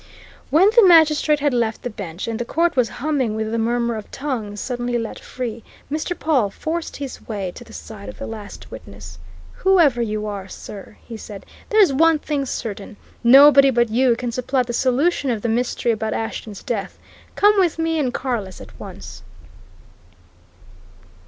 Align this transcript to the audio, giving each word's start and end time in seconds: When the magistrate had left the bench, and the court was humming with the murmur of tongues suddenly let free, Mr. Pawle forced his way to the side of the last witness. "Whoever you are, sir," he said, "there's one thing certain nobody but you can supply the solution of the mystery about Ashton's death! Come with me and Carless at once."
When 0.49 0.67
the 0.75 0.83
magistrate 0.87 1.41
had 1.41 1.53
left 1.53 1.83
the 1.83 1.89
bench, 1.91 2.27
and 2.27 2.39
the 2.39 2.43
court 2.43 2.75
was 2.75 2.89
humming 2.89 3.35
with 3.35 3.51
the 3.51 3.59
murmur 3.59 3.95
of 3.97 4.09
tongues 4.09 4.59
suddenly 4.59 4.97
let 4.97 5.19
free, 5.19 5.63
Mr. 5.91 6.17
Pawle 6.17 6.49
forced 6.49 6.97
his 6.97 7.27
way 7.27 7.51
to 7.53 7.63
the 7.63 7.71
side 7.71 8.09
of 8.09 8.17
the 8.17 8.25
last 8.25 8.71
witness. 8.71 9.19
"Whoever 9.57 10.01
you 10.01 10.25
are, 10.25 10.47
sir," 10.47 10.97
he 11.05 11.17
said, 11.17 11.45
"there's 11.69 11.93
one 11.93 12.17
thing 12.17 12.47
certain 12.47 12.97
nobody 13.23 13.69
but 13.69 13.89
you 13.89 14.15
can 14.15 14.31
supply 14.31 14.63
the 14.63 14.73
solution 14.73 15.29
of 15.29 15.43
the 15.43 15.49
mystery 15.49 15.91
about 15.91 16.13
Ashton's 16.15 16.63
death! 16.63 16.97
Come 17.35 17.59
with 17.59 17.77
me 17.77 17.99
and 17.99 18.11
Carless 18.11 18.59
at 18.59 18.79
once." 18.79 19.21